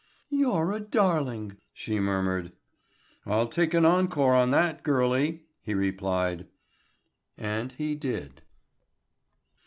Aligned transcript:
"You're 0.31 0.71
a 0.71 0.79
darling," 0.79 1.57
she 1.73 1.99
murmured. 1.99 2.53
"I'll 3.23 3.47
take 3.47 3.75
an 3.75 3.85
encore 3.85 4.33
on 4.33 4.49
that, 4.49 4.81
girlie," 4.81 5.43
he 5.61 5.75
replied. 5.75 6.47
And 7.37 7.71
he 7.73 7.93
did. 7.93 8.41